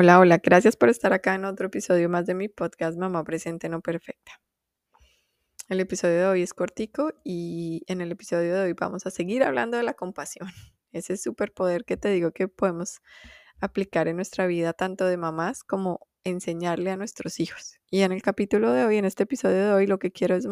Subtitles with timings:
[0.00, 3.68] Hola, hola, gracias por estar acá en otro episodio más de mi podcast Mamá Presente
[3.68, 4.40] No Perfecta.
[5.68, 9.42] El episodio de hoy es cortico y en el episodio de hoy vamos a seguir
[9.42, 10.50] hablando de la compasión,
[10.92, 13.00] ese superpoder que te digo que podemos
[13.58, 17.80] aplicar en nuestra vida tanto de mamás como enseñarle a nuestros hijos.
[17.90, 20.46] Y en el capítulo de hoy, en este episodio de hoy, lo que quiero es,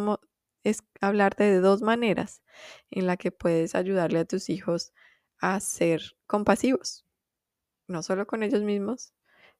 [0.64, 2.42] es hablarte de dos maneras
[2.90, 4.92] en la que puedes ayudarle a tus hijos
[5.38, 7.06] a ser compasivos,
[7.86, 9.12] no solo con ellos mismos,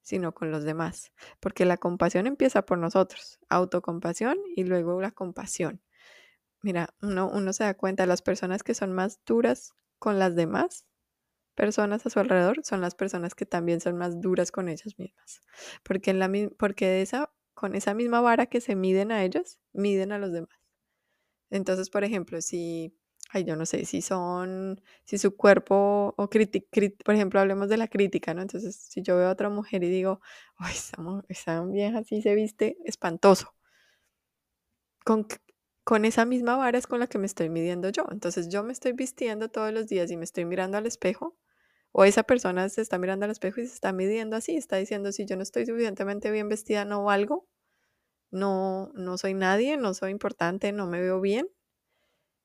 [0.07, 1.13] sino con los demás.
[1.41, 5.83] Porque la compasión empieza por nosotros, autocompasión y luego la compasión.
[6.63, 10.87] Mira, uno, uno se da cuenta, las personas que son más duras con las demás
[11.57, 15.41] personas a su alrededor son las personas que también son más duras con ellas mismas.
[15.83, 20.13] Porque, en la, porque esa, con esa misma vara que se miden a ellos, miden
[20.13, 20.57] a los demás.
[21.51, 22.97] Entonces, por ejemplo, si
[23.37, 26.29] ay, yo no sé si son, si su cuerpo, o
[27.05, 28.43] por ejemplo, hablemos de la crítica, ¿no?
[28.43, 30.21] Entonces, si yo veo a otra mujer y digo,
[30.59, 30.97] ay, esa,
[31.29, 33.55] esa vieja así se viste espantoso,
[35.05, 35.27] con,
[35.85, 38.07] con esa misma vara es con la que me estoy midiendo yo.
[38.11, 41.37] Entonces, yo me estoy vistiendo todos los días y me estoy mirando al espejo,
[41.93, 45.13] o esa persona se está mirando al espejo y se está midiendo así, está diciendo,
[45.13, 47.49] si yo no estoy suficientemente bien vestida, no valgo,
[48.33, 51.49] no, no soy nadie, no soy importante, no me veo bien.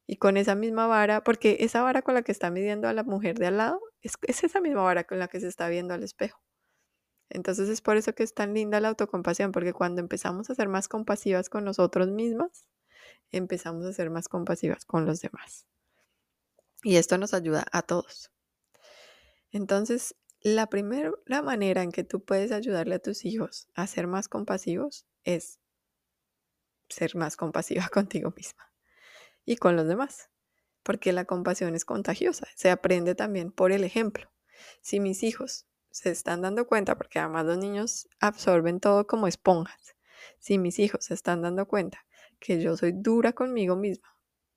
[0.08, 3.04] Y con esa misma vara, porque esa vara con la que está midiendo a la
[3.04, 6.04] mujer de al lado, es, esa misma vara con la que se está viendo al
[6.04, 6.42] espejo.
[7.30, 10.68] Entonces es por eso que es tan linda la autocompasión, porque cuando empezamos a ser
[10.68, 12.66] más compasivas con nosotros mismas,
[13.32, 15.66] empezamos a ser más compasivas con los demás.
[16.84, 18.32] Y esto nos ayuda a todos.
[19.52, 21.14] Entonces, la primera
[21.44, 25.60] manera en que tú puedes ayudarle a tus hijos a ser más compasivos es
[26.90, 28.71] ser más compasiva contigo misma
[29.46, 30.30] y con los demás,
[30.84, 34.32] porque la compasión es contagiosa, se aprende también por el ejemplo.
[34.82, 39.96] Si mis hijos se están dando cuenta, porque además los niños absorben todo como esponjas,
[40.40, 42.06] si mis hijos se están dando cuenta
[42.40, 44.08] que yo soy dura conmigo misma,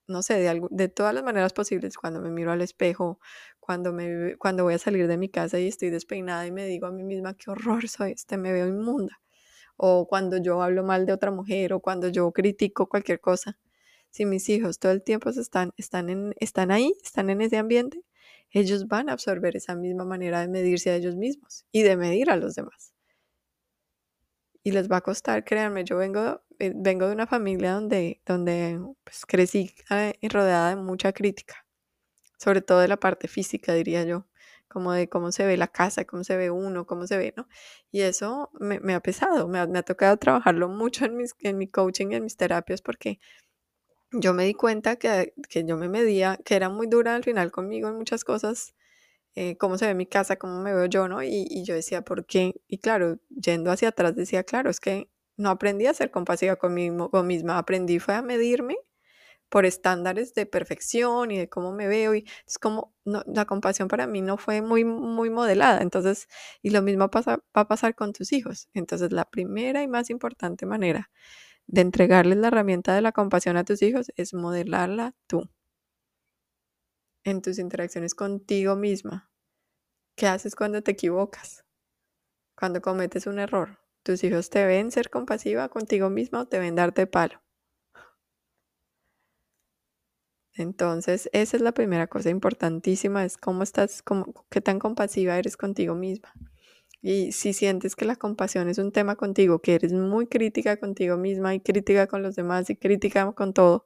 [0.07, 3.19] no sé, de, de todas las maneras posibles, cuando me miro al espejo,
[3.59, 6.87] cuando, me, cuando voy a salir de mi casa y estoy despeinada y me digo
[6.87, 9.21] a mí misma, qué horror soy, este, me veo inmunda,
[9.77, 13.59] o cuando yo hablo mal de otra mujer, o cuando yo critico cualquier cosa,
[14.15, 18.01] si mis hijos todo el tiempo están, están, en, están ahí, están en ese ambiente,
[18.51, 22.31] ellos van a absorber esa misma manera de medirse a ellos mismos y de medir
[22.31, 22.95] a los demás.
[24.63, 28.81] Y les va a costar, créanme, yo vengo, eh, vengo de una familia donde, donde
[29.03, 31.67] pues, crecí eh, rodeada de mucha crítica,
[32.39, 34.29] sobre todo de la parte física, diría yo,
[34.69, 37.49] como de cómo se ve la casa, cómo se ve uno, cómo se ve, ¿no?
[37.91, 41.59] Y eso me, ha pesado, me ha, me ha, tocado trabajarlo mucho en, mis, en
[41.59, 43.19] mi coaching, en mis terapias, porque
[44.15, 45.35] yo me di cuenta que,
[45.67, 48.75] yo me medía, que era muy dura al final conmigo en muchas cosas,
[49.35, 51.23] eh, cómo se ve mi casa, cómo me veo yo, ¿no?
[51.23, 52.55] Y, yo decía, ¿por qué?
[52.69, 57.11] Y claro, yendo hacia atrás decía, claro, es que no aprendí a ser compasiva conmigo,
[57.25, 58.77] misma, aprendí fue a medirme
[59.49, 64.07] por estándares de perfección y de cómo me veo y es como la compasión para
[64.07, 66.29] mí no fue muy muy modelada entonces
[66.63, 70.11] y lo mismo pasa, va a pasar con tus hijos entonces la primera y más
[70.11, 71.11] importante manera
[71.67, 75.49] de entregarles la herramienta de la compasión a tus hijos es modelarla tú.
[77.25, 79.31] En tus interacciones contigo misma.
[80.17, 81.65] ¿Qué haces cuando te equivocas?
[82.57, 83.81] Cuando cometes un error.
[84.03, 87.43] ¿Tus hijos te ven ser compasiva contigo misma o te ven darte palo?
[90.57, 95.57] Entonces, esa es la primera cosa importantísima, es cómo estás, cómo, qué tan compasiva eres
[95.57, 96.33] contigo misma.
[97.07, 101.19] Y si sientes que la compasión es un tema contigo, que eres muy crítica contigo
[101.19, 103.85] misma y crítica con los demás y crítica con todo,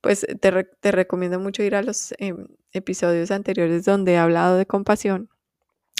[0.00, 5.30] pues te, recomiendo mucho ir a los em, episodios anteriores donde he hablado de compasión.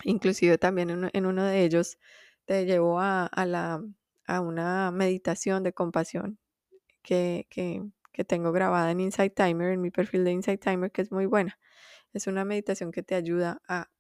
[0.03, 1.97] Inclusive también en, uno de ellos
[2.45, 3.81] te llevo a, la,
[4.27, 6.41] a una meditación de compasión
[7.03, 11.03] que, que, que tengo grabada en Insight Timer, en mi perfil de Insight Timer, que
[11.03, 11.57] es muy buena.
[12.13, 13.91] Es una meditación que te ayuda a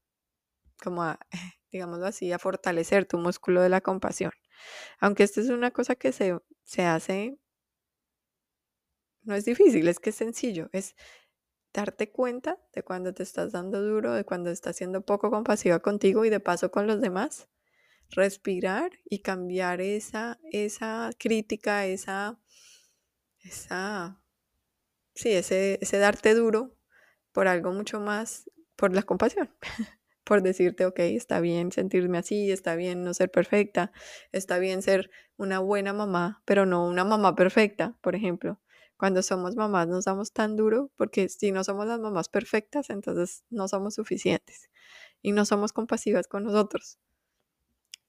[0.82, 1.20] como a
[1.72, 4.32] digámoslo así, a fortalecer tu músculo de la compasión.
[5.00, 7.38] Aunque esto es una cosa que se, se hace,
[9.22, 10.94] no es difícil, es que es sencillo, es
[11.72, 16.24] darte cuenta de cuando te estás dando duro, de cuando estás siendo poco compasiva contigo
[16.24, 17.48] y de paso con los demás,
[18.10, 22.40] respirar y cambiar esa, esa crítica, esa,
[23.40, 24.22] esa,
[25.14, 26.76] sí, ese, ese darte duro
[27.32, 29.50] por algo mucho más, por la compasión.
[30.26, 33.92] Por decirte, ok, está bien sentirme así, está bien no ser perfecta,
[34.32, 38.60] está bien ser una buena mamá, pero no una mamá perfecta, por ejemplo.
[38.96, 43.44] Cuando somos mamás nos damos tan duro porque si no somos las mamás perfectas, entonces
[43.50, 44.68] no somos suficientes
[45.22, 46.98] y no somos compasivas con nosotros.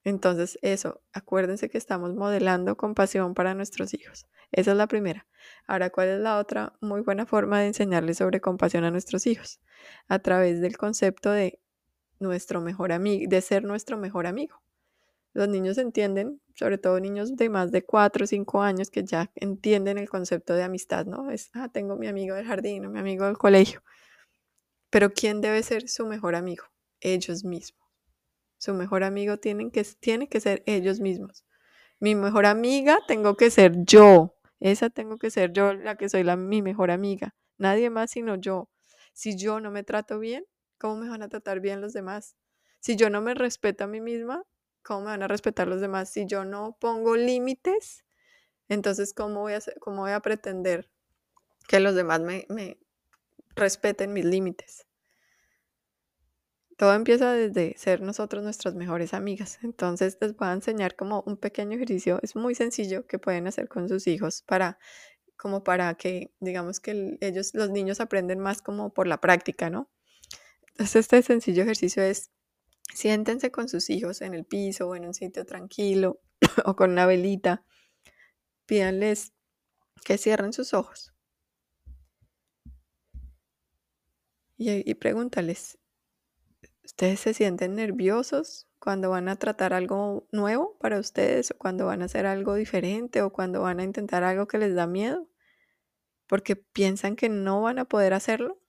[0.04, 4.25] Entonces, eso, acuérdense que estamos modelando compasión para nuestros hijos.
[4.52, 5.28] Esa es la primera.
[5.68, 9.60] Ahora, ¿cuál es la otra muy buena forma de enseñarles sobre compasión a nuestros hijos?
[10.08, 11.60] A través del concepto de
[12.19, 14.62] nuestro mejor amigo, de ser nuestro mejor amigo.
[15.34, 19.31] Los niños entienden, sobre todo niños de más de 4 o 5 años que ya
[19.36, 21.30] entienden el concepto de amistad, ¿no?
[21.30, 23.84] Es, ah, tengo mi amigo del jardín o mi amigo del colegio.
[24.90, 26.64] Pero ¿quién debe ser su mejor amigo?
[27.02, 27.88] Ellos mismos.
[28.58, 31.46] Su mejor amigo tienen que, tiene que ser ellos mismos.
[32.00, 34.36] Mi mejor amiga tengo que ser yo.
[34.60, 37.36] Esa tengo que ser yo la que soy la, mi mejor amiga.
[37.58, 38.69] Nadie más sino yo.
[39.14, 40.46] Si yo no me trato bien,
[40.78, 42.36] ¿cómo me van a tratar bien los demás?
[42.80, 44.44] Si yo no me respeto a mí misma,
[44.84, 46.10] ¿cómo me van a respetar los demás?
[46.10, 48.06] Si yo no pongo límites,
[48.70, 50.90] entonces ¿cómo voy a, cómo voy a pretender
[51.68, 52.80] que los demás me,
[53.56, 54.86] respeten mis límites?
[56.78, 59.58] Todo empieza desde ser nosotros nuestras mejores amigas.
[59.64, 63.68] Entonces les voy a enseñar como un pequeño ejercicio, es muy sencillo que pueden hacer
[63.68, 64.78] con sus hijos para
[65.38, 69.90] como para que digamos que ellos los niños aprenden más como por la práctica, ¿no?
[70.78, 72.32] Este sencillo ejercicio es
[72.94, 76.20] siéntense con sus hijos en el piso o en un sitio tranquilo
[76.66, 77.64] o con una velita.
[78.66, 79.34] Pídanles
[80.04, 81.14] que cierren sus ojos.
[84.58, 85.78] Y, y pregúntales,
[86.88, 92.02] ¿Ustedes se sienten nerviosos cuando van a tratar algo nuevo para ustedes o cuando van
[92.02, 95.28] a hacer algo diferente o cuando van a intentar algo que les da miedo?
[96.28, 98.62] Porque piensan que no van a poder hacerlo.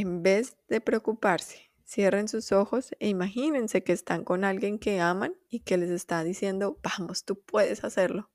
[0.00, 5.34] En vez de preocuparse, cierren sus ojos e imagínense que están con alguien que aman
[5.48, 8.30] y que les está diciendo, vamos, tú puedes hacerlo.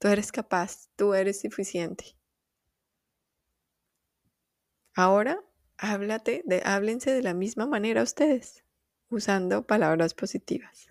[0.00, 2.16] Tú eres capaz, tú eres suficiente.
[4.92, 5.40] Ahora
[5.76, 8.64] háblate de, háblense de la misma manera ustedes,
[9.08, 10.88] usando palabras positivas.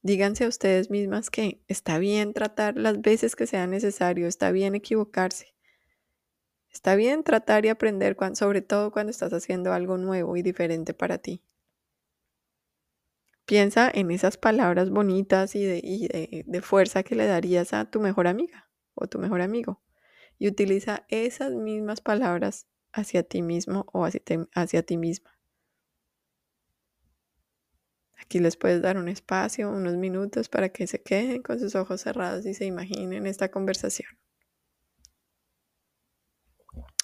[0.00, 4.74] Díganse a ustedes mismas que está bien tratar las veces que sea necesario, está bien
[4.74, 5.54] equivocarse.
[6.72, 11.18] Está bien tratar y aprender, sobre todo cuando estás haciendo algo nuevo y diferente para
[11.18, 11.42] ti.
[13.44, 18.70] Piensa en esas palabras bonitas y, de, fuerza que le darías a tu mejor amiga
[18.94, 19.82] o tu mejor amigo.
[20.38, 24.22] Y utiliza esas mismas palabras hacia ti mismo o hacia,
[24.54, 25.36] hacia ti misma.
[28.16, 32.02] Aquí les puedes dar un espacio, unos minutos para que se queden con sus ojos
[32.02, 34.20] cerrados y se imaginen esta conversación.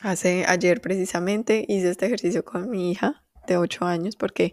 [0.02, 4.52] Hace ayer precisamente hice este ejercicio con mi hija de 8 años porque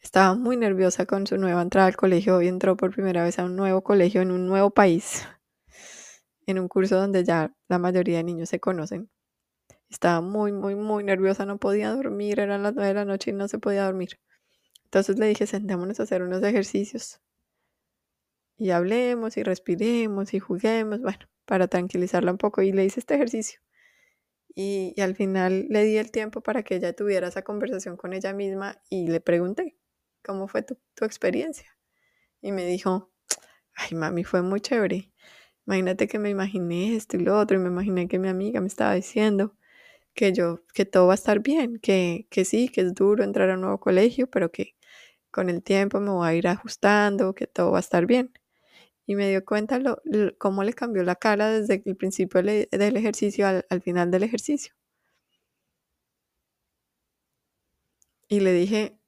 [0.00, 2.36] estaba muy nerviosa con su nueva entrada al colegio.
[2.36, 5.26] Hoy entró por primera vez a un nuevo colegio en un nuevo país,
[6.46, 9.10] en un curso donde ya la mayoría de niños se conocen.
[9.90, 13.34] Estaba muy, muy, muy nerviosa, no podía dormir, eran las nueve de la noche y
[13.34, 14.20] no se podía dormir.
[14.84, 17.20] Entonces le dije, sentémonos a hacer unos ejercicios.
[18.56, 22.62] Y hablemos y respiremos y juguemos, bueno, para tranquilizarla un poco.
[22.62, 23.60] Y le hice este ejercicio.
[24.54, 28.32] Y, al final le di el tiempo para que ella tuviera esa conversación con ella
[28.32, 29.76] misma y le pregunté,
[30.24, 31.76] ¿cómo fue tu, tu experiencia?
[32.40, 33.12] Y me dijo,
[33.74, 35.12] ay mami, fue muy chévere.
[35.66, 38.68] Imagínate que me imaginé esto y lo otro y me imaginé que mi amiga me
[38.68, 39.56] estaba diciendo
[40.14, 43.50] que yo, que todo va a estar bien, que, que sí, que es duro entrar
[43.50, 44.76] a un nuevo colegio, pero que
[45.30, 48.32] con el tiempo me voy a ir ajustando, que todo va a estar bien.
[49.06, 50.00] Y me dio cuenta lo,
[50.38, 54.74] cómo le cambió la cara desde el principio del ejercicio al, al final del ejercicio.
[58.28, 58.98] Y le dije,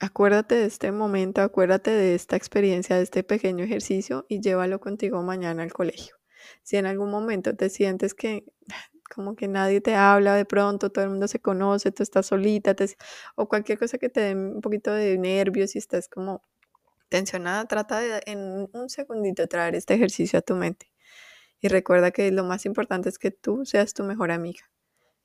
[0.00, 5.22] acuérdate de este momento, acuérdate de esta experiencia, de este pequeño ejercicio y llévalo contigo
[5.22, 6.16] mañana al colegio.
[6.62, 8.44] Si en algún momento te sientes que
[9.14, 12.74] como que nadie te habla de pronto, todo el mundo se conoce, tú estás solita,
[13.36, 16.42] o cualquier cosa que te dé un poquito de nervios y estás como
[17.10, 20.90] tensionada, trata de en un segundito traer este ejercicio a tu mente.
[21.60, 24.62] Y recuerda que lo más importante es que tú seas tu mejor amiga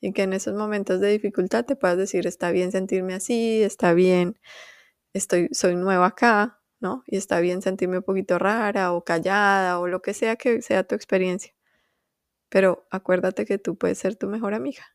[0.01, 3.93] y que en esos momentos de dificultad te puedas decir, está bien sentirme así, está
[3.93, 4.39] bien,
[5.13, 7.03] estoy, soy nueva acá, ¿no?
[7.07, 10.83] Y está bien sentirme un poquito rara o callada o lo que sea que sea
[10.85, 11.55] tu experiencia
[12.49, 14.94] pero acuérdate que tú puedes ser tu mejor amiga.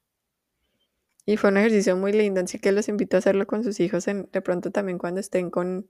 [1.30, 4.04] Y fue un ejercicio muy lindo, así que los invito a hacerlo con sus hijos
[4.04, 5.87] de pronto también cuando estén con,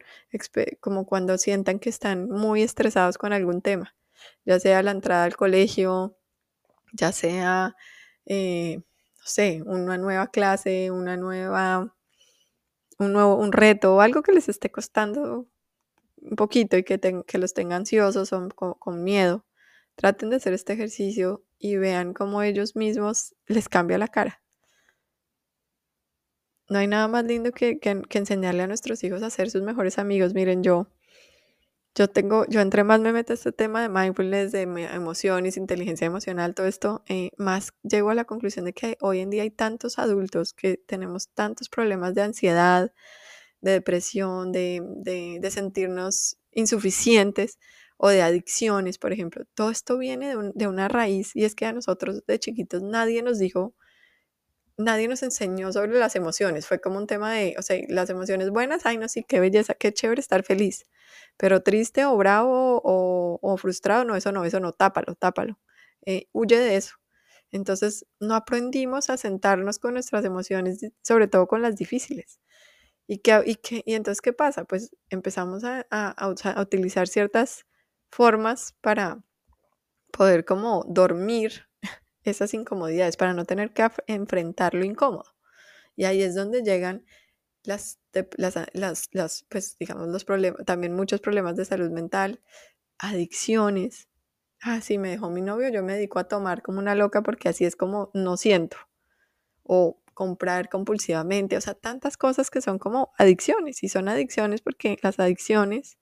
[0.81, 3.97] como cuando sientan que están muy estresados con algún tema,
[4.45, 6.15] ya sea la entrada al colegio,
[6.93, 7.75] ya sea,
[8.27, 8.83] eh,
[9.19, 11.97] no sé, una nueva clase, una nueva,
[12.99, 15.49] un nuevo, un reto o algo que les esté costando
[16.19, 19.47] un poquito y que, que los tenga ansiosos o con miedo.
[19.95, 24.43] Traten de hacer este ejercicio y vean cómo ellos mismos les cambia la cara.
[26.71, 29.99] No hay nada más lindo que, que, enseñarle a nuestros hijos a ser sus mejores
[29.99, 30.35] amigos.
[30.35, 30.87] Miren, yo
[31.97, 36.07] yo tengo, yo entre más me meto a este tema de mindfulness, de emociones, inteligencia
[36.07, 39.51] emocional, todo esto, eh, más llego a la conclusión de que hoy en día hay
[39.51, 42.93] tantos adultos que tenemos tantos problemas de ansiedad,
[43.61, 44.81] de depresión, de,
[45.41, 47.59] de, sentirnos insuficientes
[47.97, 49.45] o de adicciones, por ejemplo.
[49.55, 53.23] Todo esto viene de, de una raíz y es que a nosotros de chiquitos nadie
[53.23, 53.75] nos dijo
[54.81, 56.67] nadie nos enseñó sobre las emociones.
[56.67, 59.75] Fue como un tema de, o sea, las emociones buenas, ay, no, sí, qué belleza,
[59.75, 60.87] qué chévere estar feliz.
[61.37, 65.59] Pero triste o bravo o, frustrado, no, eso no, eso no, tápalo, tápalo.
[66.07, 66.95] Eh, huye de eso.
[67.53, 72.41] Entonces, no aprendimos a sentarnos con nuestras emociones, sobre todo con las difíciles.
[73.09, 74.65] ¿Y, qué, y, qué, y entonces, ¿qué pasa?
[74.65, 77.67] Pues empezamos a, a, a utilizar ciertas
[78.11, 79.23] formas para
[80.13, 81.70] poder como dormir
[82.25, 85.35] esas incomodidades, para no tener que enfrentar lo incómodo.
[85.97, 87.05] Y ahí es donde llegan
[87.63, 88.01] las,
[88.37, 92.41] las, las, pues digamos, los problemas, también muchos problemas de salud mental,
[92.99, 94.09] adicciones.
[94.61, 97.49] Ah, sí, me dejó mi novio, yo me dedico a tomar como una loca porque
[97.49, 98.77] así es como no siento.
[99.63, 103.83] O comprar compulsivamente, o sea, tantas cosas que son como adicciones.
[103.83, 105.99] Y son adicciones porque las adicciones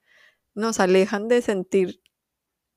[0.54, 2.02] nos alejan de sentir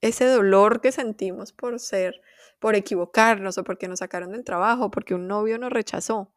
[0.01, 2.21] ese dolor que sentimos por ser,
[2.61, 6.31] por equivocarnos o porque nos sacaron del trabajo, porque un novio nos rechazó,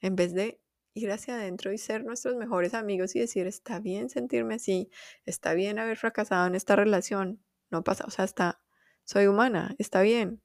[0.00, 0.60] en vez de
[0.94, 4.90] ir hacia adentro y ser nuestros mejores amigos y decir, está bien sentirme así,
[5.24, 8.62] está bien haber fracasado en esta relación, no pasa, o sea, está,
[9.04, 10.42] soy humana, está bien.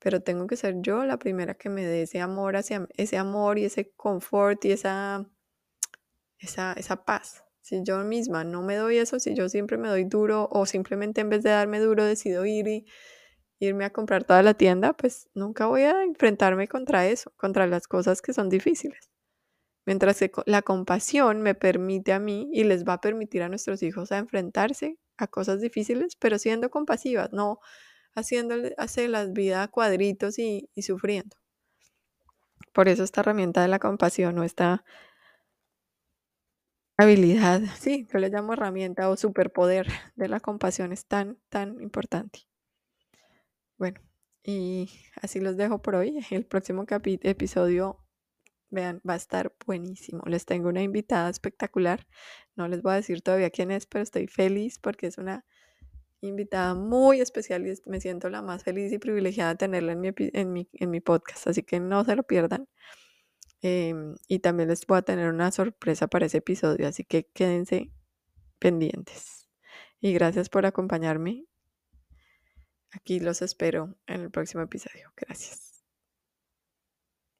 [0.00, 3.64] Pero tengo que ser yo la primera que me dé ese amor ese amor y
[3.64, 5.26] ese confort y esa,
[6.38, 7.44] esa, esa paz.
[7.62, 11.22] Si yo misma no me doy eso, si yo siempre me doy duro o simplemente
[11.22, 12.86] en vez de darme duro decido ir y
[13.58, 17.88] irme a comprar toda la tienda, pues nunca voy a enfrentarme contra eso, contra las
[17.88, 19.10] cosas que son difíciles.
[19.86, 23.82] Mientras que la compasión me permite a mí y les va a permitir a nuestros
[23.82, 27.60] hijos a enfrentarse a cosas difíciles, pero siendo compasivas, no
[28.14, 31.36] haciéndole hacer la vida a cuadritos y, y sufriendo.
[32.72, 34.84] Por eso esta herramienta de la compasión o esta
[36.98, 42.40] habilidad, sí, yo le llamo herramienta o superpoder de la compasión es tan, tan importante.
[43.78, 44.00] Bueno,
[44.42, 44.90] y
[45.20, 46.24] así los dejo por hoy.
[46.30, 48.04] El próximo episodio,
[48.70, 50.22] vean, va a estar buenísimo.
[50.26, 52.06] Les tengo una invitada espectacular.
[52.54, 55.44] No les voy a decir todavía quién es, pero estoy feliz porque es una
[56.20, 60.10] invitada muy especial y me siento la más feliz y privilegiada de tenerla en mi,
[60.18, 61.46] en mi, en mi podcast.
[61.46, 62.68] Así que no se lo pierdan.
[63.62, 67.90] Em, y también les voy a tener una sorpresa para ese episodio, así que quédense
[68.58, 69.48] pendientes.
[70.00, 71.46] Y gracias por acompañarme.
[72.92, 75.12] Aquí los espero en el próximo episodio.
[75.16, 75.84] Gracias.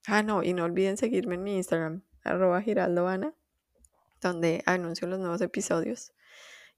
[0.06, 3.34] Ah, no, y no olviden seguirme en mi Instagram, arroba giraldovana,
[4.20, 6.12] donde anuncio los nuevos episodios.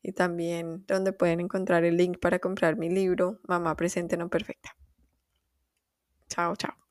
[0.00, 4.76] Y también donde pueden encontrar el link para comprar mi libro, Mamá Presente No Perfecta.
[6.28, 6.87] Chao, chao.